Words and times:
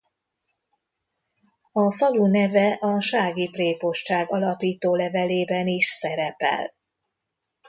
A 1.71 1.91
falu 1.91 2.27
neve 2.27 2.77
a 2.81 3.01
sági 3.01 3.49
prépostság 3.49 4.31
alapítólevelében 4.31 5.67
is 5.67 5.85
szerepel. 5.85 6.73